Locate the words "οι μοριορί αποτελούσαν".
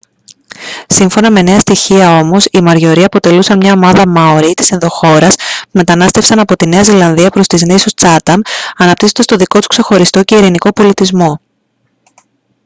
2.51-3.57